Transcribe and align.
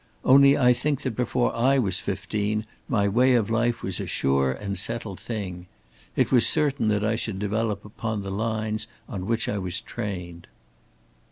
Only 0.25 0.57
I 0.57 0.73
think 0.73 1.01
that 1.03 1.11
before 1.15 1.55
I 1.55 1.77
was 1.77 1.99
fifteen 1.99 2.65
my 2.87 3.07
way 3.07 3.35
of 3.35 3.51
life 3.51 3.83
was 3.83 3.99
a 3.99 4.07
sure 4.07 4.51
and 4.51 4.75
settled 4.75 5.19
thing. 5.19 5.67
It 6.15 6.31
was 6.31 6.47
certain 6.47 6.87
that 6.87 7.05
I 7.05 7.15
should 7.15 7.37
develop 7.37 7.85
upon 7.85 8.23
the 8.23 8.31
lines 8.31 8.87
on 9.07 9.27
which 9.27 9.47
I 9.47 9.59
was 9.59 9.79
trained." 9.79 10.47